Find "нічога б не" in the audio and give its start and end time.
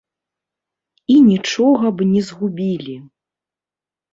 1.27-2.21